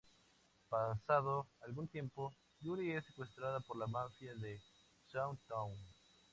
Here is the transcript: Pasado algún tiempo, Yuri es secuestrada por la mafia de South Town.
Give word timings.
Pasado 0.67 1.45
algún 1.61 1.87
tiempo, 1.87 2.33
Yuri 2.59 2.89
es 2.91 3.05
secuestrada 3.05 3.59
por 3.59 3.77
la 3.77 3.85
mafia 3.85 4.33
de 4.33 4.59
South 5.11 5.37
Town. 5.47 5.77